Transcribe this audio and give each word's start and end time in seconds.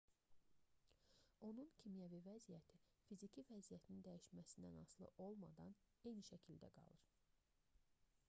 onun 1.47 1.67
kimyəvi 1.81 2.21
vəziyyəti 2.27 2.79
fiziki 3.09 3.43
vəziyyətinin 3.51 4.01
dəyişməsindən 4.07 4.79
asılı 4.85 5.09
olmadan 5.27 5.75
eyni 6.13 6.25
şəkildə 6.31 6.71
qalır 6.79 7.05